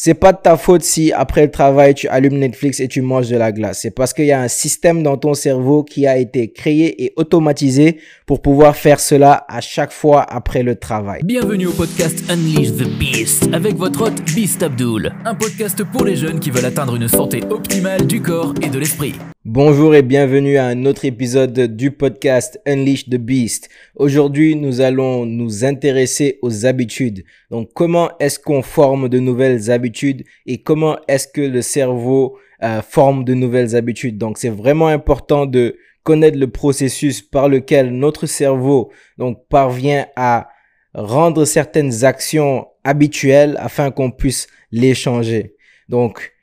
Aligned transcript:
c'est 0.00 0.14
pas 0.14 0.32
de 0.32 0.38
ta 0.40 0.56
faute 0.56 0.82
si 0.82 1.12
après 1.12 1.46
le 1.46 1.50
travail 1.50 1.92
tu 1.92 2.06
allumes 2.06 2.38
Netflix 2.38 2.78
et 2.78 2.86
tu 2.86 3.02
manges 3.02 3.28
de 3.28 3.36
la 3.36 3.50
glace. 3.50 3.80
C'est 3.82 3.90
parce 3.90 4.14
qu'il 4.14 4.26
y 4.26 4.32
a 4.32 4.40
un 4.40 4.46
système 4.46 5.02
dans 5.02 5.16
ton 5.16 5.34
cerveau 5.34 5.82
qui 5.82 6.06
a 6.06 6.16
été 6.16 6.52
créé 6.52 7.04
et 7.04 7.12
automatisé 7.16 7.98
pour 8.24 8.40
pouvoir 8.40 8.76
faire 8.76 9.00
cela 9.00 9.44
à 9.48 9.60
chaque 9.60 9.90
fois 9.90 10.22
après 10.22 10.62
le 10.62 10.76
travail. 10.76 11.20
Bienvenue 11.24 11.66
au 11.66 11.72
podcast 11.72 12.22
Unleash 12.30 12.76
the 12.76 12.88
Beast 12.96 13.48
avec 13.52 13.74
votre 13.74 14.02
hôte 14.02 14.22
Beast 14.36 14.62
Abdul, 14.62 15.12
un 15.24 15.34
podcast 15.34 15.82
pour 15.82 16.04
les 16.04 16.14
jeunes 16.14 16.38
qui 16.38 16.52
veulent 16.52 16.66
atteindre 16.66 16.94
une 16.94 17.08
santé 17.08 17.42
optimale 17.50 18.06
du 18.06 18.22
corps 18.22 18.54
et 18.62 18.68
de 18.68 18.78
l'esprit. 18.78 19.14
Bonjour 19.50 19.94
et 19.94 20.02
bienvenue 20.02 20.58
à 20.58 20.66
un 20.66 20.84
autre 20.84 21.06
épisode 21.06 21.58
du 21.58 21.90
podcast 21.90 22.60
Unleash 22.66 23.06
the 23.06 23.16
Beast. 23.16 23.70
Aujourd'hui, 23.94 24.54
nous 24.54 24.82
allons 24.82 25.24
nous 25.24 25.64
intéresser 25.64 26.38
aux 26.42 26.66
habitudes. 26.66 27.24
Donc, 27.50 27.70
comment 27.72 28.10
est-ce 28.18 28.38
qu'on 28.38 28.60
forme 28.60 29.08
de 29.08 29.18
nouvelles 29.18 29.70
habitudes 29.70 30.24
et 30.44 30.58
comment 30.62 30.98
est-ce 31.08 31.28
que 31.28 31.40
le 31.40 31.62
cerveau 31.62 32.36
euh, 32.62 32.82
forme 32.82 33.24
de 33.24 33.32
nouvelles 33.32 33.74
habitudes? 33.74 34.18
Donc, 34.18 34.36
c'est 34.36 34.50
vraiment 34.50 34.88
important 34.88 35.46
de 35.46 35.78
connaître 36.02 36.36
le 36.38 36.50
processus 36.50 37.22
par 37.22 37.48
lequel 37.48 37.88
notre 37.88 38.26
cerveau 38.26 38.92
donc 39.16 39.48
parvient 39.48 40.08
à 40.14 40.50
rendre 40.92 41.46
certaines 41.46 42.04
actions 42.04 42.66
habituelles 42.84 43.56
afin 43.58 43.92
qu'on 43.92 44.10
puisse 44.10 44.46
les 44.72 44.94
changer. 44.94 45.56
Donc, 45.88 46.34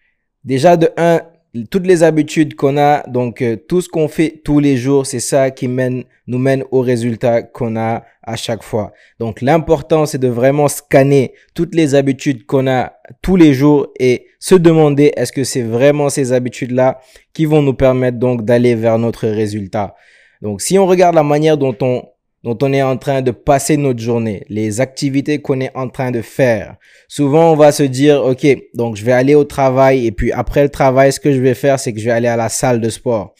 déjà 0.43 0.75
de 0.75 0.89
un, 0.97 1.21
toutes 1.63 1.87
les 1.87 2.03
habitudes 2.03 2.55
qu'on 2.55 2.77
a, 2.77 3.03
donc 3.07 3.41
euh, 3.41 3.55
tout 3.55 3.81
ce 3.81 3.87
qu'on 3.87 4.07
fait 4.07 4.41
tous 4.43 4.59
les 4.59 4.77
jours, 4.77 5.05
c'est 5.05 5.19
ça 5.19 5.51
qui 5.51 5.67
mène, 5.67 6.03
nous 6.27 6.37
mène 6.37 6.63
au 6.71 6.81
résultat 6.81 7.43
qu'on 7.43 7.77
a 7.77 8.03
à 8.23 8.35
chaque 8.35 8.63
fois. 8.63 8.91
Donc 9.19 9.41
l'important, 9.41 10.05
c'est 10.05 10.17
de 10.17 10.27
vraiment 10.27 10.67
scanner 10.67 11.33
toutes 11.53 11.73
les 11.73 11.95
habitudes 11.95 12.45
qu'on 12.45 12.67
a 12.67 12.93
tous 13.21 13.35
les 13.35 13.53
jours 13.53 13.87
et 13.99 14.27
se 14.39 14.55
demander 14.55 15.13
est-ce 15.15 15.31
que 15.31 15.43
c'est 15.43 15.61
vraiment 15.61 16.09
ces 16.09 16.33
habitudes-là 16.33 16.99
qui 17.33 17.45
vont 17.45 17.61
nous 17.61 17.73
permettre 17.73 18.17
donc 18.17 18.43
d'aller 18.43 18.75
vers 18.75 18.97
notre 18.97 19.27
résultat. 19.27 19.95
Donc 20.41 20.61
si 20.61 20.77
on 20.77 20.85
regarde 20.85 21.15
la 21.15 21.23
manière 21.23 21.57
dont 21.57 21.75
on 21.81 22.03
dont 22.45 22.57
on 22.61 22.71
est 22.73 22.83
en 22.83 22.95
train 22.95 23.23
de 23.23 23.31
passer 23.31 23.75
notre 23.75 23.99
journée, 23.99 24.45
les 24.49 24.79
activités 24.79 25.41
qu'on 25.41 25.59
est 25.61 25.75
en 25.75 25.89
train 25.89 26.11
de 26.11 26.21
faire. 26.21 26.75
Souvent, 27.07 27.51
on 27.51 27.55
va 27.55 27.71
se 27.71 27.81
dire, 27.81 28.23
OK, 28.23 28.45
donc 28.75 28.97
je 28.97 29.03
vais 29.03 29.13
aller 29.13 29.33
au 29.33 29.45
travail 29.45 30.05
et 30.05 30.11
puis 30.11 30.31
après 30.31 30.61
le 30.61 30.69
travail, 30.69 31.11
ce 31.11 31.19
que 31.19 31.33
je 31.33 31.41
vais 31.41 31.55
faire, 31.55 31.79
c'est 31.79 31.91
que 31.91 31.99
je 31.99 32.05
vais 32.05 32.11
aller 32.11 32.27
à 32.27 32.37
la 32.37 32.49
salle 32.49 32.79
de 32.79 32.89
sport. 32.89 33.33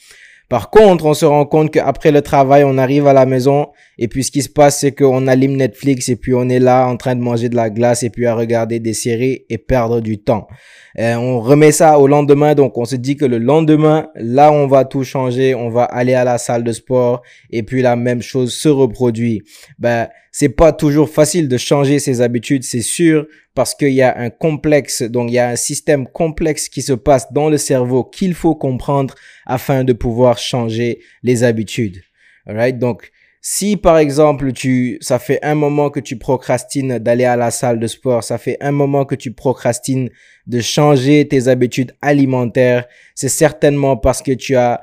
Par 0.48 0.70
contre, 0.70 1.06
on 1.06 1.14
se 1.14 1.24
rend 1.24 1.44
compte 1.44 1.72
qu'après 1.72 2.12
le 2.12 2.22
travail, 2.22 2.62
on 2.64 2.78
arrive 2.78 3.08
à 3.08 3.12
la 3.12 3.26
maison 3.26 3.68
et 3.98 4.06
puis 4.06 4.22
ce 4.22 4.30
qui 4.30 4.42
se 4.42 4.48
passe, 4.48 4.78
c'est 4.78 4.92
qu'on 4.92 5.26
allume 5.26 5.56
Netflix 5.56 6.08
et 6.08 6.16
puis 6.16 6.34
on 6.34 6.48
est 6.48 6.60
là 6.60 6.86
en 6.86 6.96
train 6.96 7.16
de 7.16 7.20
manger 7.20 7.48
de 7.48 7.56
la 7.56 7.68
glace 7.68 8.04
et 8.04 8.10
puis 8.10 8.26
à 8.26 8.34
regarder 8.34 8.78
des 8.78 8.94
séries 8.94 9.44
et 9.48 9.58
perdre 9.58 10.00
du 10.00 10.18
temps. 10.18 10.46
Euh, 10.98 11.14
on 11.16 11.40
remet 11.40 11.72
ça 11.72 11.98
au 11.98 12.06
lendemain, 12.06 12.54
donc 12.54 12.78
on 12.78 12.84
se 12.84 12.96
dit 12.96 13.16
que 13.16 13.24
le 13.24 13.38
lendemain, 13.38 14.08
là, 14.14 14.52
on 14.52 14.66
va 14.66 14.84
tout 14.84 15.02
changer, 15.02 15.54
on 15.54 15.68
va 15.68 15.84
aller 15.84 16.14
à 16.14 16.24
la 16.24 16.38
salle 16.38 16.62
de 16.62 16.72
sport 16.72 17.22
et 17.50 17.62
puis 17.62 17.82
la 17.82 17.96
même 17.96 18.22
chose 18.22 18.54
se 18.54 18.68
reproduit. 18.68 19.42
Ben, 19.78 20.08
c'est 20.38 20.50
pas 20.50 20.74
toujours 20.74 21.08
facile 21.08 21.48
de 21.48 21.56
changer 21.56 21.98
ses 21.98 22.20
habitudes, 22.20 22.62
c'est 22.62 22.82
sûr, 22.82 23.26
parce 23.54 23.74
qu'il 23.74 23.94
y 23.94 24.02
a 24.02 24.18
un 24.18 24.28
complexe, 24.28 25.00
donc 25.00 25.30
il 25.30 25.32
y 25.32 25.38
a 25.38 25.48
un 25.48 25.56
système 25.56 26.06
complexe 26.06 26.68
qui 26.68 26.82
se 26.82 26.92
passe 26.92 27.32
dans 27.32 27.48
le 27.48 27.56
cerveau 27.56 28.04
qu'il 28.04 28.34
faut 28.34 28.54
comprendre 28.54 29.14
afin 29.46 29.82
de 29.82 29.94
pouvoir 29.94 30.36
changer 30.36 31.00
les 31.22 31.42
habitudes. 31.42 32.02
Alright, 32.46 32.78
donc 32.78 33.12
si 33.40 33.78
par 33.78 33.96
exemple 33.96 34.52
tu, 34.52 34.98
ça 35.00 35.18
fait 35.18 35.38
un 35.42 35.54
moment 35.54 35.88
que 35.88 36.00
tu 36.00 36.18
procrastines 36.18 36.98
d'aller 36.98 37.24
à 37.24 37.36
la 37.36 37.50
salle 37.50 37.80
de 37.80 37.86
sport, 37.86 38.22
ça 38.22 38.36
fait 38.36 38.58
un 38.60 38.72
moment 38.72 39.06
que 39.06 39.14
tu 39.14 39.32
procrastines 39.32 40.10
de 40.46 40.60
changer 40.60 41.26
tes 41.26 41.48
habitudes 41.48 41.96
alimentaires, 42.02 42.84
c'est 43.14 43.30
certainement 43.30 43.96
parce 43.96 44.20
que 44.20 44.32
tu 44.32 44.54
as 44.54 44.82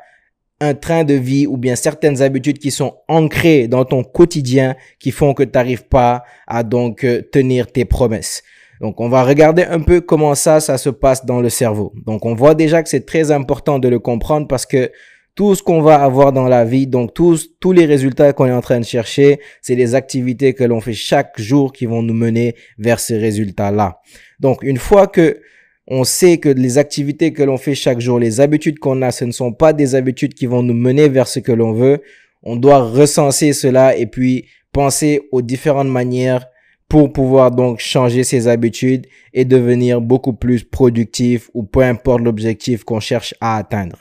train 0.73 1.03
de 1.03 1.13
vie 1.13 1.47
ou 1.47 1.57
bien 1.57 1.75
certaines 1.75 2.21
habitudes 2.21 2.59
qui 2.59 2.71
sont 2.71 2.95
ancrées 3.09 3.67
dans 3.67 3.83
ton 3.83 4.03
quotidien 4.03 4.75
qui 4.99 5.11
font 5.11 5.33
que 5.33 5.43
tu 5.43 5.51
n'arrives 5.53 5.85
pas 5.85 6.23
à 6.47 6.63
donc 6.63 7.03
euh, 7.03 7.21
tenir 7.21 7.67
tes 7.67 7.83
promesses. 7.83 8.43
Donc, 8.79 8.99
on 8.99 9.09
va 9.09 9.23
regarder 9.23 9.63
un 9.63 9.79
peu 9.79 10.01
comment 10.01 10.35
ça, 10.35 10.59
ça 10.59 10.77
se 10.77 10.89
passe 10.89 11.25
dans 11.25 11.41
le 11.41 11.49
cerveau. 11.49 11.93
Donc, 12.05 12.25
on 12.25 12.33
voit 12.33 12.55
déjà 12.55 12.81
que 12.83 12.89
c'est 12.89 13.05
très 13.05 13.31
important 13.31 13.79
de 13.79 13.87
le 13.87 13.99
comprendre 13.99 14.47
parce 14.47 14.65
que 14.65 14.91
tout 15.35 15.55
ce 15.55 15.63
qu'on 15.63 15.81
va 15.81 16.03
avoir 16.03 16.31
dans 16.31 16.47
la 16.47 16.63
vie, 16.63 16.85
donc 16.85 17.13
tous, 17.13 17.49
tous 17.59 17.71
les 17.71 17.85
résultats 17.85 18.33
qu'on 18.33 18.45
est 18.45 18.51
en 18.51 18.61
train 18.61 18.79
de 18.79 18.85
chercher, 18.85 19.39
c'est 19.61 19.75
les 19.75 19.95
activités 19.95 20.53
que 20.53 20.63
l'on 20.63 20.79
fait 20.79 20.93
chaque 20.93 21.39
jour 21.39 21.73
qui 21.73 21.85
vont 21.85 22.03
nous 22.03 22.13
mener 22.13 22.55
vers 22.77 22.99
ces 22.99 23.17
résultats-là. 23.17 23.99
Donc, 24.39 24.63
une 24.63 24.77
fois 24.77 25.07
que 25.07 25.39
on 25.87 26.03
sait 26.03 26.37
que 26.37 26.49
les 26.49 26.77
activités 26.77 27.33
que 27.33 27.43
l'on 27.43 27.57
fait 27.57 27.75
chaque 27.75 27.99
jour, 27.99 28.19
les 28.19 28.39
habitudes 28.39 28.79
qu'on 28.79 29.01
a, 29.01 29.11
ce 29.11 29.25
ne 29.25 29.31
sont 29.31 29.51
pas 29.51 29.73
des 29.73 29.95
habitudes 29.95 30.33
qui 30.33 30.45
vont 30.45 30.63
nous 30.63 30.73
mener 30.73 31.09
vers 31.09 31.27
ce 31.27 31.39
que 31.39 31.51
l'on 31.51 31.73
veut. 31.73 32.01
On 32.41 32.55
doit 32.55 32.83
recenser 32.83 33.53
cela 33.53 33.95
et 33.95 34.05
puis 34.05 34.45
penser 34.71 35.21
aux 35.31 35.41
différentes 35.41 35.89
manières 35.89 36.47
pour 36.93 37.11
pouvoir 37.11 37.49
donc 37.49 37.79
changer 37.79 38.23
ses 38.23 38.47
habitudes 38.47 39.07
et 39.33 39.45
devenir 39.45 39.99
beaucoup 39.99 40.33
plus 40.33 40.63
productif 40.63 41.49
ou 41.53 41.63
peu 41.63 41.81
importe 41.81 42.21
l'objectif 42.21 42.83
qu'on 42.83 42.99
cherche 42.99 43.33
à 43.41 43.57
atteindre. 43.57 43.97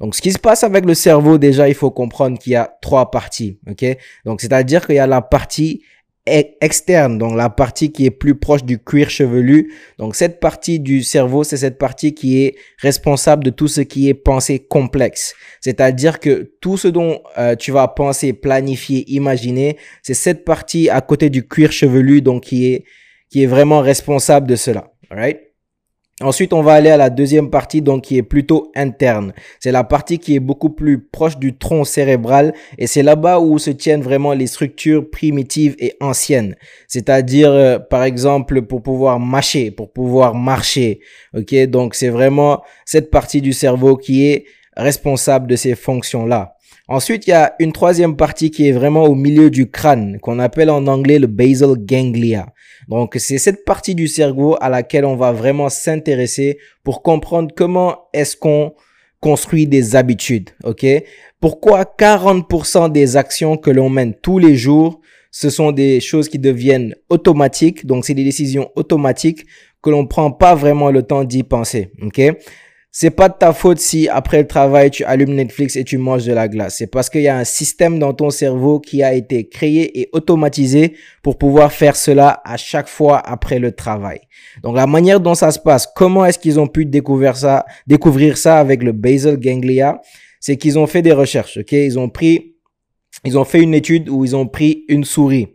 Donc, 0.00 0.14
ce 0.14 0.22
qui 0.22 0.32
se 0.32 0.38
passe 0.38 0.64
avec 0.64 0.86
le 0.86 0.94
cerveau, 0.94 1.36
déjà, 1.36 1.68
il 1.68 1.74
faut 1.74 1.90
comprendre 1.90 2.38
qu'il 2.38 2.52
y 2.52 2.56
a 2.56 2.78
trois 2.80 3.10
parties. 3.10 3.58
OK? 3.68 3.84
Donc, 4.24 4.40
c'est-à-dire 4.40 4.86
qu'il 4.86 4.94
y 4.96 5.00
a 5.00 5.06
la 5.06 5.20
partie 5.20 5.82
externe, 6.26 7.18
donc 7.18 7.34
la 7.36 7.50
partie 7.50 7.92
qui 7.92 8.06
est 8.06 8.10
plus 8.10 8.34
proche 8.34 8.64
du 8.64 8.78
cuir 8.78 9.10
chevelu. 9.10 9.72
Donc 9.98 10.14
cette 10.14 10.38
partie 10.38 10.78
du 10.78 11.02
cerveau, 11.02 11.44
c'est 11.44 11.56
cette 11.56 11.78
partie 11.78 12.14
qui 12.14 12.42
est 12.42 12.56
responsable 12.78 13.44
de 13.44 13.50
tout 13.50 13.68
ce 13.68 13.80
qui 13.80 14.08
est 14.08 14.14
pensée 14.14 14.58
complexe. 14.58 15.34
C'est-à-dire 15.60 16.20
que 16.20 16.52
tout 16.60 16.76
ce 16.76 16.88
dont 16.88 17.22
euh, 17.38 17.56
tu 17.56 17.72
vas 17.72 17.88
penser, 17.88 18.32
planifier, 18.32 19.04
imaginer, 19.10 19.76
c'est 20.02 20.14
cette 20.14 20.44
partie 20.44 20.88
à 20.88 21.00
côté 21.00 21.30
du 21.30 21.46
cuir 21.46 21.72
chevelu, 21.72 22.22
donc 22.22 22.44
qui 22.44 22.72
est 22.72 22.84
qui 23.30 23.44
est 23.44 23.46
vraiment 23.46 23.80
responsable 23.80 24.48
de 24.48 24.56
cela. 24.56 24.92
Ensuite, 26.22 26.52
on 26.52 26.60
va 26.60 26.74
aller 26.74 26.90
à 26.90 26.98
la 26.98 27.08
deuxième 27.08 27.48
partie, 27.48 27.80
donc 27.80 28.02
qui 28.02 28.18
est 28.18 28.22
plutôt 28.22 28.70
interne. 28.76 29.32
C'est 29.58 29.72
la 29.72 29.84
partie 29.84 30.18
qui 30.18 30.34
est 30.34 30.40
beaucoup 30.40 30.68
plus 30.68 31.00
proche 31.00 31.38
du 31.38 31.56
tronc 31.56 31.84
cérébral 31.84 32.52
et 32.76 32.86
c'est 32.86 33.02
là-bas 33.02 33.40
où 33.40 33.58
se 33.58 33.70
tiennent 33.70 34.02
vraiment 34.02 34.34
les 34.34 34.46
structures 34.46 35.08
primitives 35.08 35.76
et 35.78 35.94
anciennes. 35.98 36.56
C'est-à-dire, 36.88 37.50
euh, 37.50 37.78
par 37.78 38.04
exemple, 38.04 38.60
pour 38.62 38.82
pouvoir 38.82 39.18
mâcher, 39.18 39.70
pour 39.70 39.92
pouvoir 39.92 40.34
marcher. 40.34 41.00
Ok, 41.34 41.54
donc 41.68 41.94
c'est 41.94 42.10
vraiment 42.10 42.60
cette 42.84 43.10
partie 43.10 43.40
du 43.40 43.54
cerveau 43.54 43.96
qui 43.96 44.26
est 44.26 44.44
responsable 44.76 45.46
de 45.46 45.56
ces 45.56 45.74
fonctions-là. 45.74 46.56
Ensuite, 46.86 47.28
il 47.28 47.30
y 47.30 47.34
a 47.34 47.54
une 47.60 47.72
troisième 47.72 48.16
partie 48.16 48.50
qui 48.50 48.68
est 48.68 48.72
vraiment 48.72 49.04
au 49.04 49.14
milieu 49.14 49.48
du 49.48 49.70
crâne, 49.70 50.18
qu'on 50.20 50.38
appelle 50.40 50.70
en 50.70 50.86
anglais 50.86 51.18
le 51.18 51.28
basal 51.28 51.76
ganglia. 51.78 52.46
Donc, 52.90 53.14
c'est 53.18 53.38
cette 53.38 53.64
partie 53.64 53.94
du 53.94 54.08
cerveau 54.08 54.56
à 54.60 54.68
laquelle 54.68 55.04
on 55.04 55.16
va 55.16 55.30
vraiment 55.30 55.68
s'intéresser 55.68 56.58
pour 56.82 57.02
comprendre 57.02 57.54
comment 57.56 58.08
est-ce 58.12 58.36
qu'on 58.36 58.74
construit 59.20 59.68
des 59.68 59.94
habitudes, 59.94 60.50
ok? 60.64 60.84
Pourquoi 61.40 61.84
40% 61.84 62.90
des 62.90 63.16
actions 63.16 63.56
que 63.56 63.70
l'on 63.70 63.90
mène 63.90 64.14
tous 64.14 64.38
les 64.38 64.56
jours, 64.56 65.00
ce 65.30 65.50
sont 65.50 65.70
des 65.70 66.00
choses 66.00 66.28
qui 66.28 66.38
deviennent 66.38 66.96
automatiques, 67.10 67.86
donc 67.86 68.04
c'est 68.04 68.14
des 68.14 68.24
décisions 68.24 68.70
automatiques 68.74 69.46
que 69.82 69.90
l'on 69.90 70.06
prend 70.06 70.32
pas 70.32 70.54
vraiment 70.56 70.90
le 70.90 71.02
temps 71.02 71.22
d'y 71.22 71.44
penser, 71.44 71.92
ok? 72.02 72.20
C'est 72.92 73.10
pas 73.10 73.28
de 73.28 73.34
ta 73.34 73.52
faute 73.52 73.78
si 73.78 74.08
après 74.08 74.40
le 74.40 74.48
travail 74.48 74.90
tu 74.90 75.04
allumes 75.04 75.34
Netflix 75.34 75.76
et 75.76 75.84
tu 75.84 75.96
manges 75.96 76.24
de 76.24 76.32
la 76.32 76.48
glace. 76.48 76.76
C'est 76.78 76.88
parce 76.88 77.08
qu'il 77.08 77.22
y 77.22 77.28
a 77.28 77.36
un 77.36 77.44
système 77.44 78.00
dans 78.00 78.12
ton 78.12 78.30
cerveau 78.30 78.80
qui 78.80 79.02
a 79.02 79.14
été 79.14 79.48
créé 79.48 80.00
et 80.00 80.08
automatisé 80.12 80.96
pour 81.22 81.38
pouvoir 81.38 81.72
faire 81.72 81.94
cela 81.94 82.42
à 82.44 82.56
chaque 82.56 82.88
fois 82.88 83.18
après 83.18 83.60
le 83.60 83.72
travail. 83.72 84.20
Donc 84.62 84.74
la 84.74 84.88
manière 84.88 85.20
dont 85.20 85.36
ça 85.36 85.52
se 85.52 85.60
passe, 85.60 85.86
comment 85.94 86.24
est-ce 86.24 86.38
qu'ils 86.38 86.58
ont 86.58 86.66
pu 86.66 86.84
découvrir 86.84 87.36
ça, 87.36 87.64
découvrir 87.86 88.36
ça 88.36 88.58
avec 88.58 88.82
le 88.82 88.92
basal 88.92 89.38
ganglia, 89.38 90.00
c'est 90.40 90.56
qu'ils 90.56 90.78
ont 90.78 90.86
fait 90.86 91.02
des 91.02 91.12
recherches, 91.12 91.58
ok? 91.58 91.72
Ils 91.72 91.98
ont 91.98 92.08
pris, 92.08 92.56
ils 93.24 93.38
ont 93.38 93.44
fait 93.44 93.60
une 93.60 93.74
étude 93.74 94.08
où 94.08 94.24
ils 94.24 94.34
ont 94.34 94.48
pris 94.48 94.84
une 94.88 95.04
souris. 95.04 95.48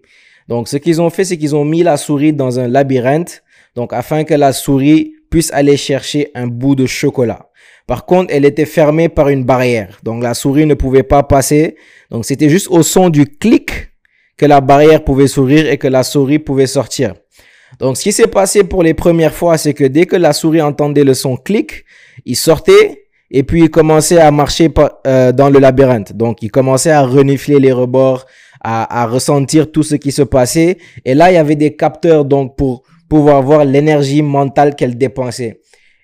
Donc 0.48 0.70
ce 0.70 0.78
qu'ils 0.78 1.02
ont 1.02 1.10
fait, 1.10 1.26
c'est 1.26 1.38
qu'ils 1.38 1.56
ont 1.56 1.66
mis 1.66 1.84
la 1.84 1.98
souris 1.98 2.32
dans 2.32 2.60
un 2.60 2.68
labyrinthe, 2.70 3.44
donc 3.76 3.92
afin 3.92 4.24
que 4.24 4.36
la 4.36 4.54
souris 4.54 5.15
aller 5.52 5.78
chercher 5.78 6.32
un 6.36 6.48
bout 6.48 6.76
de 6.76 6.86
chocolat. 6.86 7.50
Par 7.88 8.06
contre, 8.06 8.34
elle 8.34 8.46
était 8.46 8.66
fermée 8.66 9.10
par 9.10 9.30
une 9.30 9.44
barrière. 9.44 10.00
Donc 10.04 10.24
la 10.24 10.34
souris 10.34 10.66
ne 10.66 10.74
pouvait 10.74 11.04
pas 11.04 11.24
passer. 11.24 11.76
Donc 12.10 12.26
c'était 12.26 12.50
juste 12.50 12.68
au 12.70 12.84
son 12.84 13.10
du 13.10 13.26
clic 13.26 13.92
que 14.38 14.46
la 14.46 14.62
barrière 14.62 15.04
pouvait 15.04 15.28
s'ouvrir 15.28 15.70
et 15.70 15.78
que 15.78 15.88
la 15.88 16.04
souris 16.04 16.40
pouvait 16.40 16.68
sortir. 16.68 17.14
Donc 17.80 17.98
ce 17.98 18.04
qui 18.04 18.12
s'est 18.12 18.28
passé 18.28 18.64
pour 18.64 18.84
les 18.84 18.94
premières 18.94 19.34
fois, 19.34 19.58
c'est 19.58 19.74
que 19.74 19.84
dès 19.84 20.06
que 20.06 20.16
la 20.16 20.34
souris 20.34 20.62
entendait 20.62 21.04
le 21.04 21.14
son 21.14 21.38
clic, 21.38 21.86
il 22.26 22.36
sortait 22.36 23.06
et 23.32 23.44
puis 23.44 23.64
il 23.64 23.70
commençait 23.70 24.20
à 24.20 24.32
marcher 24.32 24.70
euh, 25.06 25.32
dans 25.32 25.50
le 25.50 25.60
labyrinthe. 25.60 26.14
Donc 26.14 26.42
il 26.42 26.52
commençait 26.52 26.92
à 26.92 27.02
renifler 27.02 27.60
les 27.60 27.72
rebords, 27.72 28.26
à, 28.62 29.04
à 29.04 29.06
ressentir 29.06 29.72
tout 29.72 29.84
ce 29.84 29.96
qui 29.96 30.12
se 30.12 30.22
passait. 30.22 30.78
Et 31.06 31.14
là, 31.14 31.32
il 31.32 31.36
y 31.36 31.38
avait 31.38 31.56
des 31.56 31.76
capteurs 31.76 32.26
donc 32.26 32.56
pour 32.56 32.84
pouvoir 33.10 33.42
voir 33.42 33.66
l'énergie 33.66 34.22
mentale 34.22 34.76
qu'elle 34.76 34.98
dépensait. 34.98 35.62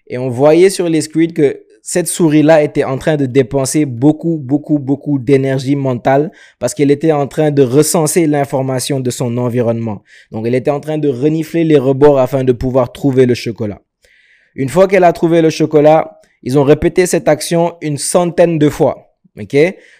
Et 0.07 0.18
on 0.18 0.30
voyait 0.30 0.69
sur 0.69 0.89
les 0.89 1.01
screens 1.01 1.33
que 1.33 1.63
cette 1.83 2.07
souris-là 2.07 2.62
était 2.62 2.83
en 2.83 2.98
train 2.98 3.18
de 3.18 3.25
dépenser 3.25 3.86
beaucoup, 3.86 4.38
beaucoup, 4.38 4.77
beaucoup 4.77 5.18
d'énergie 5.18 5.75
mentale 5.75 6.31
parce 6.59 6.74
qu'elle 6.74 6.92
était 6.92 7.12
en 7.12 7.27
train 7.27 7.50
de 7.50 7.63
recenser 7.63 8.27
l'information 8.27 9.00
de 9.00 9.09
son 9.09 9.38
environnement. 9.38 10.03
Donc, 10.31 10.45
elle 10.45 10.56
était 10.56 10.71
en 10.71 10.80
train 10.80 10.98
de 10.98 11.09
renifler 11.09 11.63
les 11.63 11.77
rebords 11.77 12.19
afin 12.19 12.44
de 12.44 12.51
pouvoir 12.51 12.92
trouver 12.92 13.25
le 13.25 13.33
chocolat. 13.33 13.81
Une 14.54 14.69
fois 14.69 14.88
qu'elle 14.88 15.04
a 15.04 15.13
trouvé 15.13 15.42
le 15.42 15.50
chocolat, 15.50 16.19
ils 16.44 16.59
ont 16.59 16.63
répété 16.63 17.06
cette 17.06 17.27
action 17.27 17.75
une 17.81 17.97
centaine 17.97 18.59
de 18.59 18.69
fois. 18.69 19.15
OK? 19.39 19.56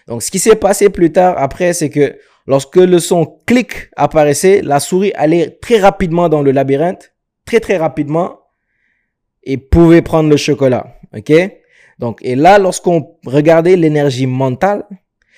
Donc, 0.06 0.22
ce 0.22 0.30
qui 0.30 0.38
s'est 0.38 0.56
passé 0.56 0.90
plus 0.90 1.10
tard 1.10 1.34
après, 1.38 1.72
c'est 1.72 1.90
que 1.90 2.16
lorsque 2.46 2.76
le 2.76 2.98
son 2.98 3.38
clic 3.46 3.90
apparaissait, 3.96 4.62
la 4.62 4.80
souris 4.80 5.12
allait 5.14 5.58
très 5.60 5.78
rapidement 5.78 6.28
dans 6.28 6.42
le 6.42 6.50
labyrinthe, 6.50 7.14
très, 7.44 7.60
très 7.60 7.76
rapidement, 7.76 8.40
et 9.44 9.56
pouvait 9.56 10.02
prendre 10.02 10.28
le 10.28 10.36
chocolat. 10.36 10.94
OK? 11.16 11.32
Donc, 11.98 12.20
et 12.22 12.34
là, 12.34 12.58
lorsqu'on 12.58 13.16
regardait 13.26 13.76
l'énergie 13.76 14.26
mentale, 14.26 14.84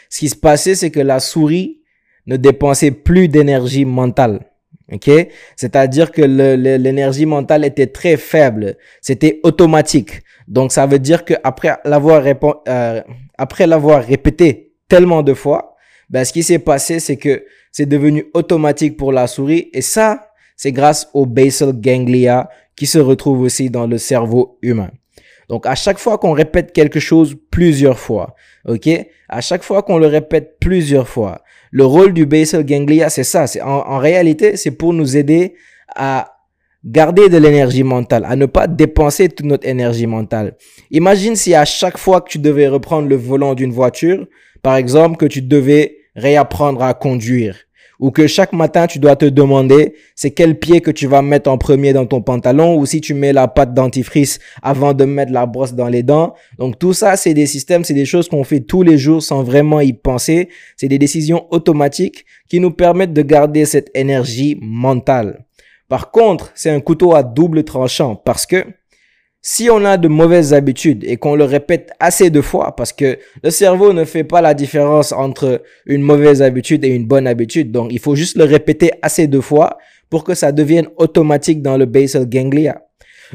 ce 0.09 0.21
qui 0.21 0.29
se 0.29 0.37
passait, 0.37 0.75
c'est 0.75 0.91
que 0.91 1.01
la 1.01 1.21
souris 1.21 1.83
ne 2.27 2.37
dépensait 2.37 2.91
plus 2.91 3.29
d'énergie 3.29 3.85
mentale. 3.85 4.41
OK? 4.93 5.11
C'est-à-dire 5.57 6.13
que 6.13 6.23
l'énergie 6.23 7.27
mentale 7.27 7.65
était 7.65 7.87
très 7.87 8.17
faible. 8.17 8.77
C'était 9.01 9.41
automatique. 9.43 10.23
Donc, 10.47 10.73
ça 10.73 10.87
veut 10.87 10.99
dire 10.99 11.25
qu'après 11.25 11.77
l'avoir 11.85 12.23
euh, 12.69 13.03
après 13.39 13.67
l'avoir 13.67 14.05
répété 14.05 14.75
tellement 14.89 15.23
de 15.23 15.35
fois, 15.35 15.74
ben, 16.11 16.25
ce 16.25 16.33
qui 16.33 16.43
s'est 16.43 16.59
passé, 16.59 17.01
c'est 17.01 17.17
que 17.17 17.45
c'est 17.73 17.87
devenu 17.87 18.27
automatique 18.35 18.97
pour 18.97 19.13
la 19.13 19.27
souris. 19.27 19.71
Et 19.73 19.83
ça, 19.83 20.29
c'est 20.57 20.73
grâce 20.73 21.09
au 21.15 21.27
basal 21.27 21.73
ganglia 21.73 22.49
qui 22.77 22.87
se 22.87 22.99
retrouve 22.99 23.41
aussi 23.41 23.71
dans 23.71 23.87
le 23.87 23.99
cerveau 23.99 24.59
humain. 24.63 24.91
Donc, 25.49 25.67
à 25.67 25.75
chaque 25.75 25.99
fois 25.99 26.19
qu'on 26.19 26.33
répète 26.33 26.73
quelque 26.73 27.01
chose 27.01 27.37
plusieurs 27.51 27.99
fois, 27.99 28.35
ok, 28.67 28.89
à 29.29 29.41
chaque 29.41 29.63
fois 29.63 29.83
qu'on 29.83 29.99
le 29.99 30.07
répète 30.07 30.57
plusieurs 30.59 31.09
fois, 31.09 31.43
le 31.71 31.85
rôle 31.85 32.13
du 32.13 32.25
basal 32.25 32.65
ganglia, 32.65 33.11
c'est 33.11 33.25
ça. 33.25 33.47
C'est 33.47 33.61
en, 33.61 33.99
réalité, 33.99 34.57
c'est 34.57 34.71
pour 34.71 34.93
nous 34.93 35.17
aider 35.17 35.55
à 35.95 36.33
garder 36.85 37.29
de 37.29 37.37
l'énergie 37.37 37.83
mentale, 37.83 38.25
à 38.27 38.37
ne 38.37 38.47
pas 38.47 38.67
dépenser 38.67 39.29
toute 39.29 39.47
notre 39.47 39.67
énergie 39.67 40.07
mentale. 40.07 40.57
Imagine 40.91 41.35
si 41.35 41.55
à 41.55 41.65
chaque 41.65 41.99
fois 41.99 42.21
que 42.21 42.29
tu 42.29 42.39
devais 42.39 42.69
reprendre 42.69 43.09
le 43.09 43.17
volant 43.17 43.55
d'une 43.55 43.73
voiture, 43.73 44.27
par 44.65 44.77
exemple, 44.77 45.19
que 45.19 45.27
tu 45.27 45.43
devais 45.43 45.99
réapprendre 46.17 46.83
à 46.83 46.95
conduire, 46.95 47.55
ou 48.01 48.11
que 48.11 48.27
chaque 48.27 48.55
matin 48.55 48.87
tu 48.87 48.99
dois 48.99 49.15
te 49.15 49.27
demander 49.27 49.95
c'est 50.17 50.31
quel 50.31 50.59
pied 50.59 50.81
que 50.81 50.91
tu 50.91 51.07
vas 51.07 51.21
mettre 51.21 51.51
en 51.51 51.59
premier 51.59 51.93
dans 51.93 52.07
ton 52.07 52.23
pantalon 52.23 52.75
ou 52.77 52.87
si 52.87 53.03
tu 53.03 53.13
mets 53.13 53.35
la 53.35 53.47
pâte 53.47 53.75
dentifrice 53.75 54.39
avant 54.63 54.95
de 54.95 55.05
mettre 55.05 55.33
la 55.33 55.45
brosse 55.45 55.75
dans 55.75 55.89
les 55.89 56.03
dents. 56.03 56.33
Donc 56.59 56.79
tout 56.79 56.95
ça, 56.95 57.17
c'est 57.17 57.35
des 57.35 57.45
systèmes, 57.45 57.85
c'est 57.85 57.93
des 57.93 58.07
choses 58.07 58.27
qu'on 58.29 58.43
fait 58.43 58.61
tous 58.61 58.83
les 58.83 58.97
jours 58.97 59.23
sans 59.23 59.43
vraiment 59.43 59.81
y 59.81 59.93
penser. 59.93 60.49
C'est 60.77 60.89
des 60.89 60.99
décisions 60.99 61.47
automatiques 61.51 62.25
qui 62.49 62.59
nous 62.59 62.71
permettent 62.71 63.13
de 63.13 63.23
garder 63.23 63.67
cette 63.67 63.91
énergie 63.95 64.59
mentale. 64.63 65.45
Par 65.89 66.11
contre, 66.11 66.53
c'est 66.55 66.71
un 66.71 66.81
couteau 66.81 67.15
à 67.15 67.23
double 67.23 67.65
tranchant 67.65 68.17
parce 68.17 68.47
que 68.47 68.65
si 69.47 69.69
on 69.69 69.85
a 69.85 69.99
de 69.99 70.09
mauvaises 70.09 70.55
habitudes 70.55 71.05
et 71.05 71.19
qu'on 71.19 71.35
le 71.35 71.45
répète 71.45 71.91
assez 72.01 72.31
de 72.31 72.41
fois, 72.41 72.75
parce 72.75 72.95
que 72.95 73.19
le 73.43 73.51
cerveau 73.51 73.93
ne 73.93 74.07
fait 74.07 74.25
pas 74.25 74.41
la 74.41 74.55
différence 74.55 75.13
entre 75.13 75.63
une 75.85 76.01
mauvaise 76.01 76.41
habitude 76.41 76.83
et 76.83 76.89
une 76.89 77.05
bonne 77.05 77.27
habitude, 77.27 77.71
donc 77.71 77.93
il 77.93 77.99
faut 77.99 78.17
juste 78.17 78.39
le 78.39 78.45
répéter 78.45 78.93
assez 79.03 79.27
de 79.27 79.39
fois 79.41 79.77
pour 80.09 80.25
que 80.25 80.35
ça 80.35 80.51
devienne 80.51 80.89
automatique 80.97 81.61
dans 81.61 81.77
le 81.77 81.85
basal 81.85 82.27
ganglia. 82.27 82.81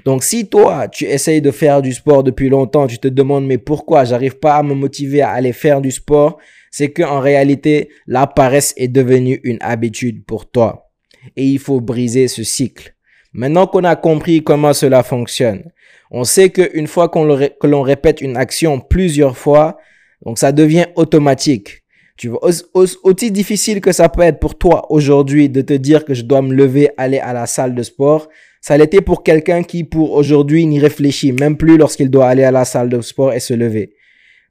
Donc 0.04 0.24
si 0.24 0.50
toi, 0.50 0.88
tu 0.88 1.06
essayes 1.06 1.42
de 1.42 1.52
faire 1.52 1.84
du 1.84 1.94
sport 1.94 2.24
depuis 2.24 2.50
longtemps, 2.50 2.88
tu 2.88 2.98
te 2.98 3.08
demandes 3.08 3.46
mais 3.46 3.60
pourquoi 3.60 4.04
j'arrive 4.04 4.40
pas 4.40 4.56
à 4.56 4.64
me 4.64 4.74
motiver 4.74 5.22
à 5.22 5.30
aller 5.30 5.54
faire 5.54 5.80
du 5.80 5.92
sport, 5.92 6.40
c'est 6.72 6.90
que 6.90 7.04
en 7.04 7.20
réalité, 7.20 7.90
la 8.08 8.26
paresse 8.26 8.74
est 8.78 8.88
devenue 8.88 9.42
une 9.44 9.60
habitude 9.62 10.26
pour 10.26 10.50
toi. 10.50 10.90
Et 11.36 11.46
il 11.46 11.60
faut 11.60 11.82
briser 11.82 12.28
ce 12.28 12.44
cycle. 12.44 12.96
Maintenant 13.32 13.68
qu'on 13.68 13.84
a 13.84 13.96
compris 13.96 14.44
comment 14.44 14.74
cela 14.74 15.04
fonctionne, 15.04 15.72
on 16.12 16.24
sait 16.24 16.50
qu'une 16.50 16.88
fois 16.88 17.10
qu'on 17.10 17.38
que 17.38 17.68
l'on 17.68 17.82
répète 17.82 18.22
une 18.22 18.38
action 18.38 18.80
plusieurs 18.80 19.38
fois, 19.38 19.78
donc 20.26 20.38
ça 20.38 20.52
devient 20.52 20.88
automatique. 20.96 21.84
Tu 22.18 22.28
vois, 22.28 22.42
aussi 22.74 23.32
difficile 23.32 23.80
que 23.80 23.94
ça 23.94 24.10
peut 24.10 24.24
être 24.24 24.40
pour 24.40 24.58
toi 24.58 24.92
aujourd'hui 24.92 25.48
de 25.48 25.62
te 25.62 25.74
dire 25.74 26.04
que 26.04 26.14
je 26.14 26.24
dois 26.24 26.42
me 26.42 26.54
lever, 26.54 26.90
aller 26.98 27.20
à 27.20 27.32
la 27.32 27.46
salle 27.46 27.74
de 27.74 27.82
sport, 27.82 28.28
ça 28.60 28.78
l'était 28.78 29.00
pour 29.00 29.24
quelqu'un 29.24 29.64
qui, 29.64 29.86
pour 29.86 30.12
aujourd'hui, 30.12 30.66
n'y 30.66 30.80
réfléchit 30.80 31.32
même 31.32 31.56
plus 31.56 31.78
lorsqu'il 31.78 32.10
doit 32.10 32.28
aller 32.28 32.44
à 32.44 32.52
la 32.52 32.66
salle 32.66 32.90
de 32.90 33.00
sport 33.00 33.32
et 33.32 33.40
se 33.40 33.54
lever. 33.54 33.94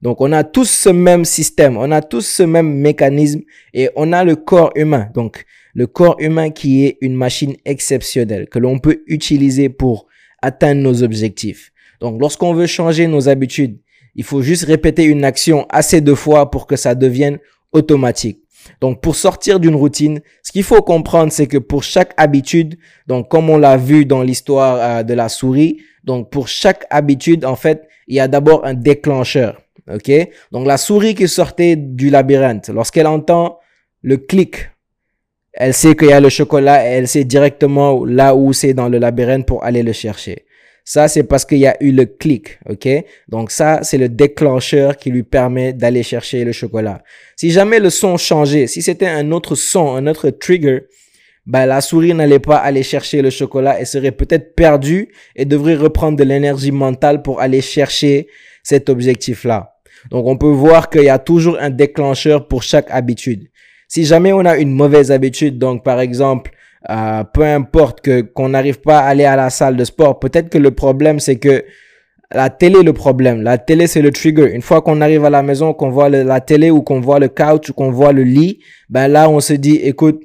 Donc, 0.00 0.20
on 0.20 0.32
a 0.32 0.44
tous 0.44 0.70
ce 0.70 0.88
même 0.88 1.26
système, 1.26 1.76
on 1.76 1.90
a 1.90 2.00
tous 2.00 2.22
ce 2.22 2.42
même 2.42 2.72
mécanisme 2.72 3.42
et 3.74 3.90
on 3.96 4.14
a 4.14 4.24
le 4.24 4.36
corps 4.36 4.72
humain. 4.74 5.08
Donc, 5.12 5.44
le 5.74 5.86
corps 5.86 6.16
humain 6.20 6.48
qui 6.50 6.86
est 6.86 6.96
une 7.02 7.14
machine 7.14 7.56
exceptionnelle 7.66 8.48
que 8.48 8.58
l'on 8.58 8.78
peut 8.78 9.02
utiliser 9.08 9.68
pour 9.68 10.06
atteindre 10.42 10.82
nos 10.82 11.02
objectifs. 11.02 11.72
Donc, 12.00 12.20
lorsqu'on 12.20 12.54
veut 12.54 12.66
changer 12.66 13.06
nos 13.06 13.28
habitudes, 13.28 13.78
il 14.14 14.24
faut 14.24 14.42
juste 14.42 14.64
répéter 14.64 15.04
une 15.04 15.24
action 15.24 15.66
assez 15.68 16.00
de 16.00 16.14
fois 16.14 16.50
pour 16.50 16.66
que 16.66 16.76
ça 16.76 16.94
devienne 16.94 17.38
automatique. 17.72 18.40
Donc, 18.80 19.00
pour 19.00 19.14
sortir 19.14 19.60
d'une 19.60 19.74
routine, 19.74 20.20
ce 20.42 20.52
qu'il 20.52 20.64
faut 20.64 20.82
comprendre, 20.82 21.32
c'est 21.32 21.46
que 21.46 21.58
pour 21.58 21.82
chaque 21.82 22.12
habitude, 22.16 22.78
donc 23.06 23.28
comme 23.28 23.48
on 23.50 23.56
l'a 23.56 23.76
vu 23.76 24.04
dans 24.04 24.22
l'histoire 24.22 24.78
euh, 24.80 25.02
de 25.02 25.14
la 25.14 25.28
souris, 25.28 25.78
donc 26.04 26.30
pour 26.30 26.48
chaque 26.48 26.84
habitude, 26.90 27.44
en 27.44 27.56
fait, 27.56 27.88
il 28.06 28.16
y 28.16 28.20
a 28.20 28.28
d'abord 28.28 28.64
un 28.64 28.74
déclencheur. 28.74 29.60
OK? 29.92 30.10
Donc, 30.52 30.66
la 30.66 30.76
souris 30.76 31.14
qui 31.14 31.28
sortait 31.28 31.76
du 31.76 32.10
labyrinthe, 32.10 32.68
lorsqu'elle 32.68 33.06
entend 33.06 33.58
le 34.02 34.16
clic 34.16 34.70
elle 35.60 35.74
sait 35.74 35.96
qu'il 35.96 36.08
y 36.08 36.12
a 36.12 36.20
le 36.20 36.28
chocolat 36.28 36.86
et 36.86 36.94
elle 36.94 37.08
sait 37.08 37.24
directement 37.24 38.04
là 38.04 38.36
où 38.36 38.52
c'est 38.52 38.74
dans 38.74 38.88
le 38.88 38.98
labyrinthe 38.98 39.44
pour 39.44 39.64
aller 39.64 39.82
le 39.82 39.92
chercher. 39.92 40.44
Ça, 40.84 41.08
c'est 41.08 41.24
parce 41.24 41.44
qu'il 41.44 41.58
y 41.58 41.66
a 41.66 41.76
eu 41.82 41.90
le 41.90 42.06
clic, 42.06 42.60
ok? 42.68 42.88
Donc 43.28 43.50
ça, 43.50 43.80
c'est 43.82 43.98
le 43.98 44.08
déclencheur 44.08 44.96
qui 44.96 45.10
lui 45.10 45.24
permet 45.24 45.72
d'aller 45.72 46.04
chercher 46.04 46.44
le 46.44 46.52
chocolat. 46.52 47.02
Si 47.36 47.50
jamais 47.50 47.80
le 47.80 47.90
son 47.90 48.16
changeait, 48.16 48.68
si 48.68 48.82
c'était 48.82 49.08
un 49.08 49.32
autre 49.32 49.56
son, 49.56 49.96
un 49.96 50.06
autre 50.06 50.30
trigger, 50.30 50.84
ben, 51.44 51.66
la 51.66 51.80
souris 51.80 52.14
n'allait 52.14 52.38
pas 52.38 52.58
aller 52.58 52.84
chercher 52.84 53.20
le 53.20 53.30
chocolat 53.30 53.80
et 53.80 53.84
serait 53.84 54.12
peut-être 54.12 54.54
perdue 54.54 55.08
et 55.34 55.44
devrait 55.44 55.74
reprendre 55.74 56.16
de 56.16 56.24
l'énergie 56.24 56.70
mentale 56.70 57.20
pour 57.20 57.40
aller 57.40 57.62
chercher 57.62 58.28
cet 58.62 58.88
objectif-là. 58.88 59.74
Donc, 60.10 60.26
on 60.26 60.38
peut 60.38 60.46
voir 60.46 60.88
qu'il 60.88 61.02
y 61.02 61.08
a 61.08 61.18
toujours 61.18 61.58
un 61.58 61.70
déclencheur 61.70 62.46
pour 62.46 62.62
chaque 62.62 62.90
habitude. 62.90 63.48
Si 63.88 64.04
jamais 64.04 64.32
on 64.34 64.44
a 64.44 64.58
une 64.58 64.72
mauvaise 64.72 65.10
habitude, 65.10 65.58
donc 65.58 65.82
par 65.82 65.98
exemple, 65.98 66.52
euh, 66.90 67.24
peu 67.24 67.42
importe 67.42 68.02
que 68.02 68.20
qu'on 68.20 68.50
n'arrive 68.50 68.80
pas 68.80 69.00
à 69.00 69.08
aller 69.08 69.24
à 69.24 69.34
la 69.34 69.50
salle 69.50 69.76
de 69.76 69.84
sport, 69.84 70.18
peut-être 70.18 70.50
que 70.50 70.58
le 70.58 70.70
problème 70.70 71.18
c'est 71.20 71.36
que 71.36 71.64
la 72.30 72.50
télé 72.50 72.82
le 72.82 72.92
problème. 72.92 73.42
La 73.42 73.56
télé 73.56 73.86
c'est 73.86 74.02
le 74.02 74.12
trigger. 74.12 74.52
Une 74.54 74.60
fois 74.60 74.82
qu'on 74.82 75.00
arrive 75.00 75.24
à 75.24 75.30
la 75.30 75.42
maison, 75.42 75.72
qu'on 75.72 75.88
voit 75.88 76.10
la 76.10 76.40
télé 76.40 76.70
ou 76.70 76.82
qu'on 76.82 77.00
voit 77.00 77.18
le 77.18 77.28
couch 77.28 77.70
ou 77.70 77.72
qu'on 77.72 77.90
voit 77.90 78.12
le 78.12 78.22
lit, 78.22 78.60
ben 78.90 79.08
là 79.08 79.30
on 79.30 79.40
se 79.40 79.54
dit, 79.54 79.76
écoute, 79.76 80.22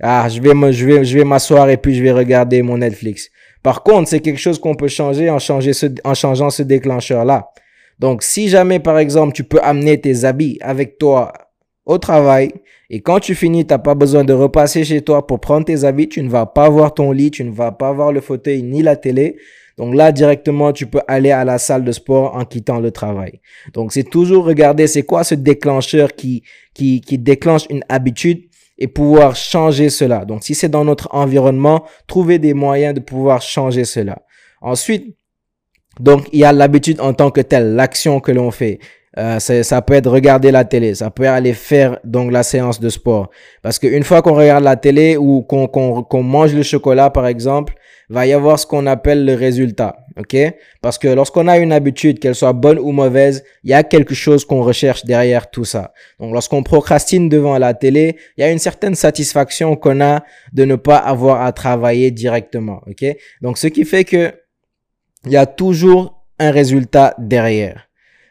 ah 0.00 0.28
je 0.28 0.40
vais 0.40 0.72
je 0.72 0.86
vais 0.86 1.04
je 1.04 1.18
vais 1.18 1.24
m'asseoir 1.24 1.68
et 1.68 1.76
puis 1.76 1.94
je 1.94 2.02
vais 2.02 2.12
regarder 2.12 2.62
mon 2.62 2.78
Netflix. 2.78 3.28
Par 3.62 3.82
contre, 3.82 4.08
c'est 4.08 4.20
quelque 4.20 4.38
chose 4.40 4.58
qu'on 4.58 4.74
peut 4.74 4.88
changer 4.88 5.28
en 5.28 5.38
changeant 5.40 6.50
ce 6.50 6.62
déclencheur 6.62 7.24
là. 7.24 7.48
Donc 7.98 8.22
si 8.22 8.48
jamais 8.48 8.78
par 8.78 8.98
exemple 8.98 9.32
tu 9.34 9.42
peux 9.42 9.60
amener 9.62 10.00
tes 10.00 10.24
habits 10.24 10.58
avec 10.62 10.96
toi 10.96 11.32
au 11.86 11.98
travail 11.98 12.52
et 12.92 13.00
quand 13.00 13.20
tu 13.20 13.36
finis, 13.36 13.64
tu 13.64 13.72
n'as 13.72 13.78
pas 13.78 13.94
besoin 13.94 14.24
de 14.24 14.32
repasser 14.32 14.84
chez 14.84 15.00
toi 15.00 15.24
pour 15.24 15.38
prendre 15.38 15.64
tes 15.64 15.84
habits. 15.84 16.08
Tu 16.08 16.22
ne 16.22 16.28
vas 16.28 16.44
pas 16.44 16.68
voir 16.68 16.92
ton 16.92 17.12
lit, 17.12 17.30
tu 17.30 17.44
ne 17.44 17.52
vas 17.52 17.70
pas 17.70 17.92
voir 17.92 18.12
le 18.12 18.20
fauteuil 18.20 18.64
ni 18.64 18.82
la 18.82 18.96
télé. 18.96 19.36
Donc 19.78 19.94
là, 19.94 20.10
directement, 20.10 20.72
tu 20.72 20.86
peux 20.86 21.00
aller 21.06 21.30
à 21.30 21.44
la 21.44 21.58
salle 21.58 21.84
de 21.84 21.92
sport 21.92 22.34
en 22.34 22.44
quittant 22.44 22.80
le 22.80 22.90
travail. 22.90 23.40
Donc 23.74 23.92
c'est 23.92 24.02
toujours 24.02 24.44
regarder 24.44 24.88
c'est 24.88 25.04
quoi 25.04 25.22
ce 25.22 25.36
déclencheur 25.36 26.14
qui, 26.16 26.42
qui, 26.74 27.00
qui 27.00 27.16
déclenche 27.16 27.66
une 27.70 27.84
habitude 27.88 28.42
et 28.76 28.88
pouvoir 28.88 29.36
changer 29.36 29.88
cela. 29.88 30.24
Donc 30.24 30.42
si 30.42 30.56
c'est 30.56 30.68
dans 30.68 30.84
notre 30.84 31.08
environnement, 31.12 31.84
trouver 32.08 32.40
des 32.40 32.54
moyens 32.54 32.92
de 32.92 33.00
pouvoir 33.00 33.40
changer 33.40 33.84
cela. 33.84 34.22
Ensuite, 34.60 35.16
donc 36.00 36.26
il 36.32 36.40
y 36.40 36.44
a 36.44 36.52
l'habitude 36.52 37.00
en 37.00 37.14
tant 37.14 37.30
que 37.30 37.40
telle, 37.40 37.74
l'action 37.76 38.18
que 38.18 38.32
l'on 38.32 38.50
fait. 38.50 38.80
Euh, 39.18 39.40
ça 39.40 39.82
peut 39.82 39.94
être 39.94 40.08
regarder 40.08 40.52
la 40.52 40.64
télé, 40.64 40.94
ça 40.94 41.10
peut 41.10 41.28
aller 41.28 41.52
faire 41.52 41.98
donc 42.04 42.30
la 42.30 42.44
séance 42.44 42.78
de 42.78 42.88
sport. 42.88 43.30
Parce 43.60 43.78
qu'une 43.78 44.04
fois 44.04 44.22
qu'on 44.22 44.34
regarde 44.34 44.62
la 44.62 44.76
télé 44.76 45.16
ou 45.16 45.42
qu'on 45.42 45.66
qu'on 45.66 46.22
mange 46.22 46.54
le 46.54 46.62
chocolat 46.62 47.10
par 47.10 47.26
exemple, 47.26 47.74
va 48.10 48.26
y 48.26 48.32
avoir 48.32 48.58
ce 48.58 48.66
qu'on 48.66 48.86
appelle 48.86 49.24
le 49.24 49.34
résultat. 49.34 49.96
ok? 50.16 50.36
Parce 50.82 50.98
que 50.98 51.06
lorsqu'on 51.08 51.46
a 51.46 51.58
une 51.58 51.72
habitude, 51.72 52.18
qu'elle 52.18 52.34
soit 52.34 52.52
bonne 52.52 52.78
ou 52.78 52.90
mauvaise, 52.90 53.44
il 53.62 53.70
y 53.70 53.74
a 53.74 53.84
quelque 53.84 54.14
chose 54.14 54.44
qu'on 54.44 54.62
recherche 54.62 55.04
derrière 55.04 55.48
tout 55.50 55.64
ça. 55.64 55.92
Donc 56.18 56.32
lorsqu'on 56.32 56.64
procrastine 56.64 57.28
devant 57.28 57.56
la 57.56 57.72
télé, 57.72 58.16
il 58.36 58.40
y 58.40 58.44
a 58.44 58.50
une 58.50 58.58
certaine 58.58 58.96
satisfaction 58.96 59.76
qu'on 59.76 60.00
a 60.00 60.24
de 60.52 60.64
ne 60.64 60.74
pas 60.74 60.98
avoir 60.98 61.42
à 61.42 61.52
travailler 61.52 62.10
directement, 62.10 62.80
ok? 62.86 63.16
Donc 63.42 63.58
ce 63.58 63.68
qui 63.68 63.84
fait 63.84 64.04
que 64.04 64.32
il 65.24 65.32
y 65.32 65.36
a 65.36 65.46
toujours 65.46 66.24
un 66.38 66.50
résultat 66.50 67.14
derrière. 67.18 67.89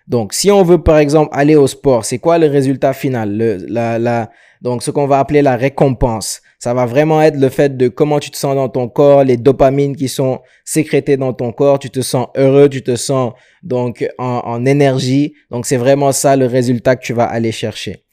Donc, 0.09 0.33
si 0.33 0.49
on 0.49 0.63
veut, 0.63 0.81
par 0.81 0.97
exemple, 0.97 1.29
aller 1.33 1.55
au 1.55 1.67
sport, 1.67 2.03
c'est 2.03 2.17
quoi 2.17 2.39
le 2.39 2.47
résultat 2.47 2.93
final? 2.93 3.37
Le, 3.37 4.25
donc, 4.61 4.83
ce 4.83 4.91
qu'on 4.91 5.05
va 5.05 5.19
appeler 5.19 5.41
la 5.41 5.55
récompense. 5.55 6.41
Ça 6.57 6.73
va 6.73 6.85
vraiment 6.85 7.21
être 7.21 7.37
le 7.37 7.47
fait 7.47 7.77
de 7.77 7.87
comment 7.87 8.19
tu 8.19 8.31
te 8.31 8.35
sens 8.35 8.55
dans 8.55 8.67
ton 8.67 8.89
corps, 8.89 9.23
les 9.23 9.37
dopamines 9.37 9.95
qui 9.95 10.09
sont 10.09 10.39
sécrétées 10.65 11.15
dans 11.15 11.31
ton 11.31 11.53
corps, 11.53 11.79
tu 11.79 11.89
te 11.89 12.01
sens 12.01 12.27
heureux, 12.35 12.67
tu 12.67 12.81
te 12.81 12.95
sens 12.97 13.33
donc 13.63 14.05
en 14.17 14.65
énergie. 14.65 15.35
Donc, 15.51 15.65
c'est 15.65 15.77
vraiment 15.77 16.11
ça 16.11 16.35
le 16.35 16.47
résultat 16.47 16.95
que 16.97 17.05
tu 17.05 17.13
vas 17.13 17.25
aller 17.25 17.51
chercher. 17.53 18.03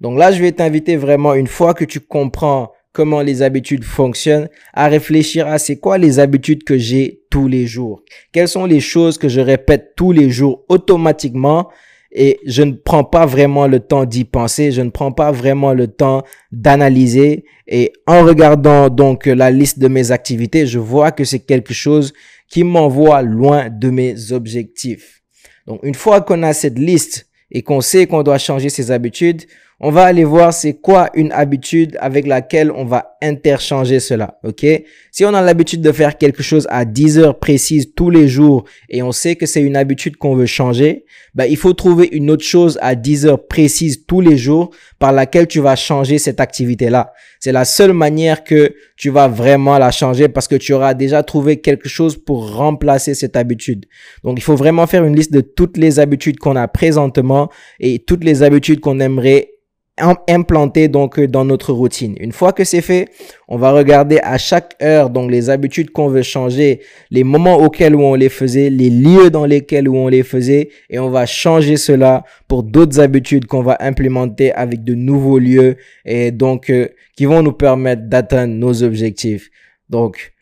Donc 0.00 0.18
là, 0.18 0.30
je 0.30 0.40
vais 0.42 0.52
t'inviter 0.52 0.96
vraiment, 0.96 1.34
une 1.34 1.46
fois 1.46 1.72
que 1.72 1.84
tu 1.84 2.00
comprends 2.00 2.70
comment 2.96 3.20
les 3.20 3.42
habitudes 3.42 3.84
fonctionnent, 3.84 4.48
à 4.72 4.88
réfléchir 4.88 5.46
à 5.48 5.58
c'est 5.58 5.76
quoi 5.76 5.98
les 5.98 6.18
habitudes 6.18 6.64
que 6.64 6.78
j'ai 6.78 7.20
tous 7.30 7.46
les 7.46 7.66
jours. 7.66 8.02
Quelles 8.32 8.48
sont 8.48 8.64
les 8.64 8.80
choses 8.80 9.18
que 9.18 9.28
je 9.28 9.42
répète 9.42 9.92
tous 9.96 10.12
les 10.12 10.30
jours 10.30 10.64
automatiquement 10.70 11.68
et 12.10 12.40
je 12.46 12.62
ne 12.62 12.72
prends 12.72 13.04
pas 13.04 13.26
vraiment 13.26 13.66
le 13.66 13.80
temps 13.80 14.06
d'y 14.06 14.24
penser, 14.24 14.72
je 14.72 14.80
ne 14.80 14.88
prends 14.88 15.12
pas 15.12 15.30
vraiment 15.30 15.74
le 15.74 15.88
temps 15.88 16.22
d'analyser 16.52 17.44
et 17.66 17.92
en 18.06 18.24
regardant 18.24 18.88
donc 18.88 19.26
la 19.26 19.50
liste 19.50 19.78
de 19.78 19.88
mes 19.88 20.10
activités, 20.10 20.66
je 20.66 20.78
vois 20.78 21.12
que 21.12 21.24
c'est 21.24 21.40
quelque 21.40 21.74
chose 21.74 22.14
qui 22.48 22.64
m'envoie 22.64 23.20
loin 23.20 23.68
de 23.68 23.90
mes 23.90 24.32
objectifs. 24.32 25.20
Donc 25.66 25.80
une 25.82 25.94
fois 25.94 26.22
qu'on 26.22 26.42
a 26.42 26.54
cette 26.54 26.78
liste 26.78 27.26
et 27.50 27.60
qu'on 27.60 27.82
sait 27.82 28.06
qu'on 28.06 28.22
doit 28.22 28.38
changer 28.38 28.70
ses 28.70 28.90
habitudes, 28.90 29.42
on 29.78 29.90
va 29.90 30.04
aller 30.04 30.24
voir 30.24 30.54
c'est 30.54 30.74
quoi 30.74 31.10
une 31.12 31.32
habitude 31.32 31.98
avec 32.00 32.26
laquelle 32.26 32.70
on 32.70 32.86
va 32.86 33.16
interchanger 33.20 34.00
cela, 34.00 34.38
ok? 34.42 34.64
Si 35.10 35.24
on 35.26 35.34
a 35.34 35.42
l'habitude 35.42 35.82
de 35.82 35.92
faire 35.92 36.16
quelque 36.16 36.42
chose 36.42 36.66
à 36.70 36.86
10 36.86 37.18
heures 37.18 37.38
précises 37.38 37.92
tous 37.94 38.08
les 38.08 38.26
jours 38.26 38.64
et 38.88 39.02
on 39.02 39.12
sait 39.12 39.36
que 39.36 39.44
c'est 39.44 39.60
une 39.60 39.76
habitude 39.76 40.16
qu'on 40.16 40.34
veut 40.34 40.46
changer, 40.46 41.04
ben, 41.34 41.44
il 41.44 41.58
faut 41.58 41.74
trouver 41.74 42.08
une 42.12 42.30
autre 42.30 42.44
chose 42.44 42.78
à 42.80 42.94
10 42.94 43.26
heures 43.26 43.46
précises 43.46 44.06
tous 44.06 44.22
les 44.22 44.38
jours 44.38 44.70
par 44.98 45.12
laquelle 45.12 45.46
tu 45.46 45.60
vas 45.60 45.76
changer 45.76 46.16
cette 46.16 46.40
activité-là. 46.40 47.12
C'est 47.38 47.52
la 47.52 47.66
seule 47.66 47.92
manière 47.92 48.44
que 48.44 48.74
tu 48.96 49.10
vas 49.10 49.28
vraiment 49.28 49.76
la 49.76 49.90
changer 49.90 50.28
parce 50.28 50.48
que 50.48 50.56
tu 50.56 50.72
auras 50.72 50.94
déjà 50.94 51.22
trouvé 51.22 51.58
quelque 51.58 51.88
chose 51.88 52.16
pour 52.16 52.54
remplacer 52.54 53.14
cette 53.14 53.36
habitude. 53.36 53.84
Donc, 54.24 54.38
il 54.38 54.42
faut 54.42 54.56
vraiment 54.56 54.86
faire 54.86 55.04
une 55.04 55.14
liste 55.14 55.34
de 55.34 55.42
toutes 55.42 55.76
les 55.76 56.00
habitudes 56.00 56.38
qu'on 56.38 56.56
a 56.56 56.66
présentement 56.66 57.50
et 57.78 57.98
toutes 57.98 58.24
les 58.24 58.42
habitudes 58.42 58.80
qu'on 58.80 59.00
aimerait 59.00 59.55
implanter 59.98 60.88
donc 60.88 61.18
euh, 61.18 61.26
dans 61.26 61.44
notre 61.44 61.72
routine. 61.72 62.16
Une 62.20 62.32
fois 62.32 62.52
que 62.52 62.64
c'est 62.64 62.82
fait, 62.82 63.08
on 63.48 63.56
va 63.56 63.72
regarder 63.72 64.18
à 64.22 64.36
chaque 64.36 64.76
heure 64.82 65.10
donc 65.10 65.30
les 65.30 65.48
habitudes 65.48 65.90
qu'on 65.90 66.08
veut 66.08 66.22
changer, 66.22 66.80
les 67.10 67.24
moments 67.24 67.56
auxquels 67.56 67.94
où 67.94 68.02
on 68.02 68.14
les 68.14 68.28
faisait, 68.28 68.68
les 68.68 68.90
lieux 68.90 69.30
dans 69.30 69.46
lesquels 69.46 69.88
où 69.88 69.96
on 69.96 70.08
les 70.08 70.22
faisait 70.22 70.68
et 70.90 70.98
on 70.98 71.08
va 71.08 71.24
changer 71.24 71.76
cela 71.76 72.24
pour 72.46 72.62
d'autres 72.62 73.00
habitudes 73.00 73.46
qu'on 73.46 73.62
va 73.62 73.76
implémenter 73.80 74.52
avec 74.52 74.84
de 74.84 74.94
nouveaux 74.94 75.38
lieux 75.38 75.76
et 76.04 76.30
donc 76.30 76.68
euh, 76.68 76.88
qui 77.16 77.24
vont 77.24 77.42
nous 77.42 77.52
permettre 77.52 78.02
d'atteindre 78.02 78.54
nos 78.54 78.82
objectifs. 78.82 79.50
Donc 79.88 80.32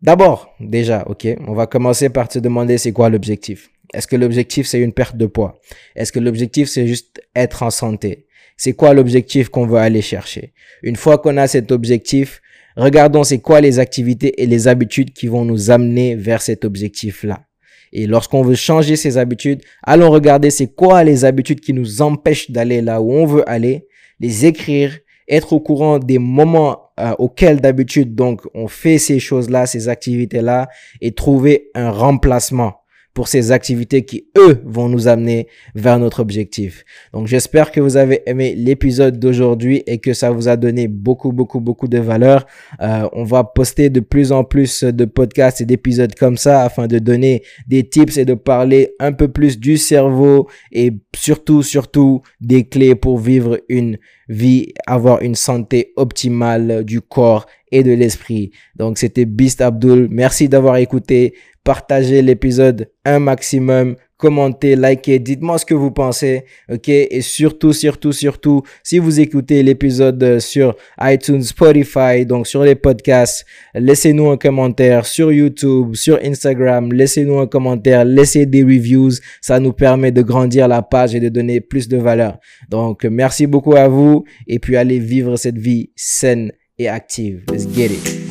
d'abord 0.00 0.54
déjà, 0.58 1.04
OK, 1.06 1.26
on 1.46 1.52
va 1.52 1.66
commencer 1.66 2.08
par 2.08 2.32
se 2.32 2.38
demander 2.38 2.78
c'est 2.78 2.92
quoi 2.92 3.10
l'objectif 3.10 3.70
Est-ce 3.92 4.06
que 4.06 4.16
l'objectif 4.16 4.66
c'est 4.66 4.80
une 4.80 4.94
perte 4.94 5.16
de 5.16 5.26
poids? 5.26 5.60
Est-ce 5.96 6.12
que 6.12 6.18
l'objectif 6.18 6.70
c'est 6.70 6.86
juste 6.86 7.20
être 7.36 7.62
en 7.62 7.70
santé? 7.70 8.26
C'est 8.60 8.74
quoi 8.74 8.92
l'objectif 8.92 9.48
qu'on 9.48 9.66
veut 9.66 9.78
aller 9.78 10.02
chercher? 10.02 10.52
Une 10.82 10.96
fois 10.96 11.16
qu'on 11.16 11.38
a 11.38 11.46
cet 11.46 11.72
objectif, 11.72 12.42
regardons 12.76 13.24
c'est 13.24 13.38
quoi 13.38 13.62
les 13.62 13.78
activités 13.78 14.42
et 14.42 14.44
les 14.44 14.68
habitudes 14.68 15.14
qui 15.14 15.28
vont 15.28 15.46
nous 15.46 15.70
amener 15.70 16.14
vers 16.14 16.42
cet 16.42 16.66
objectif-là. 16.66 17.40
Et 17.94 18.06
lorsqu'on 18.06 18.42
veut 18.42 18.56
changer 18.56 18.96
ces 18.96 19.16
habitudes, 19.16 19.62
allons 19.82 20.10
regarder 20.10 20.50
c'est 20.50 20.74
quoi 20.74 21.04
les 21.04 21.24
habitudes 21.24 21.60
qui 21.60 21.72
nous 21.72 22.02
empêchent 22.02 22.50
d'aller 22.50 22.82
là 22.82 23.00
où 23.00 23.10
on 23.10 23.24
veut 23.24 23.48
aller, 23.48 23.86
les 24.20 24.44
écrire, 24.44 24.98
être 25.26 25.54
au 25.54 25.60
courant 25.60 25.98
des 25.98 26.18
moments 26.18 26.90
euh, 27.00 27.14
auxquels 27.18 27.62
d'habitude 27.62 28.14
donc 28.14 28.42
on 28.52 28.68
fait 28.68 28.98
ces 28.98 29.20
choses-là, 29.20 29.64
ces 29.64 29.88
activités-là 29.88 30.68
et 31.00 31.12
trouver 31.12 31.70
un 31.74 31.90
remplacement 31.90 32.74
pour 33.20 33.28
ces 33.28 33.52
activités 33.52 34.06
qui, 34.06 34.28
eux, 34.38 34.62
vont 34.64 34.88
nous 34.88 35.06
amener 35.06 35.46
vers 35.74 35.98
notre 35.98 36.20
objectif. 36.20 36.86
Donc, 37.12 37.26
j'espère 37.26 37.70
que 37.70 37.78
vous 37.78 37.98
avez 37.98 38.22
aimé 38.24 38.54
l'épisode 38.56 39.18
d'aujourd'hui 39.18 39.82
et 39.86 39.98
que 39.98 40.14
ça 40.14 40.30
vous 40.30 40.48
a 40.48 40.56
donné 40.56 40.88
beaucoup, 40.88 41.30
beaucoup, 41.30 41.60
beaucoup 41.60 41.86
de 41.86 41.98
valeur. 41.98 42.46
Euh, 42.80 43.06
on 43.12 43.24
va 43.24 43.44
poster 43.44 43.90
de 43.90 44.00
plus 44.00 44.32
en 44.32 44.42
plus 44.42 44.84
de 44.84 45.04
podcasts 45.04 45.60
et 45.60 45.66
d'épisodes 45.66 46.14
comme 46.14 46.38
ça 46.38 46.62
afin 46.62 46.86
de 46.86 46.98
donner 46.98 47.42
des 47.68 47.86
tips 47.86 48.16
et 48.16 48.24
de 48.24 48.32
parler 48.32 48.94
un 48.98 49.12
peu 49.12 49.28
plus 49.28 49.60
du 49.60 49.76
cerveau 49.76 50.48
et 50.72 50.90
surtout, 51.14 51.62
surtout 51.62 52.22
des 52.40 52.64
clés 52.64 52.94
pour 52.94 53.18
vivre 53.18 53.60
une 53.68 53.98
vie, 54.30 54.72
avoir 54.86 55.20
une 55.20 55.34
santé 55.34 55.92
optimale 55.96 56.84
du 56.84 57.00
corps 57.02 57.46
et 57.72 57.82
de 57.82 57.92
l'esprit. 57.92 58.52
Donc 58.76 58.96
c'était 58.96 59.26
Beast 59.26 59.60
Abdul. 59.60 60.08
Merci 60.10 60.48
d'avoir 60.48 60.76
écouté 60.76 61.34
partagez 61.64 62.22
l'épisode 62.22 62.90
un 63.04 63.18
maximum, 63.18 63.96
commentez, 64.20 64.76
likez, 64.76 65.18
dites-moi 65.18 65.58
ce 65.58 65.64
que 65.64 65.74
vous 65.74 65.90
pensez, 65.90 66.44
ok? 66.70 66.88
Et 66.88 67.20
surtout, 67.22 67.72
surtout, 67.72 68.12
surtout, 68.12 68.62
si 68.84 68.98
vous 68.98 69.18
écoutez 69.18 69.62
l'épisode 69.62 70.38
sur 70.38 70.76
iTunes, 71.00 71.42
Spotify, 71.42 72.24
donc 72.26 72.46
sur 72.46 72.62
les 72.62 72.74
podcasts, 72.74 73.44
laissez-nous 73.74 74.30
un 74.30 74.36
commentaire 74.36 75.06
sur 75.06 75.32
YouTube, 75.32 75.94
sur 75.94 76.18
Instagram, 76.22 76.92
laissez-nous 76.92 77.38
un 77.38 77.46
commentaire, 77.46 78.04
laissez 78.04 78.46
des 78.46 78.62
reviews, 78.62 79.10
ça 79.40 79.58
nous 79.58 79.72
permet 79.72 80.12
de 80.12 80.22
grandir 80.22 80.68
la 80.68 80.82
page 80.82 81.14
et 81.14 81.20
de 81.20 81.28
donner 81.28 81.60
plus 81.60 81.88
de 81.88 81.96
valeur. 81.96 82.38
Donc, 82.68 83.04
merci 83.04 83.46
beaucoup 83.46 83.74
à 83.74 83.88
vous 83.88 84.24
et 84.46 84.58
puis 84.58 84.76
allez 84.76 84.98
vivre 84.98 85.36
cette 85.36 85.58
vie 85.58 85.90
saine 85.96 86.52
et 86.78 86.88
active. 86.88 87.44
Let's 87.50 87.66
get 87.74 87.86
it. 87.86 88.29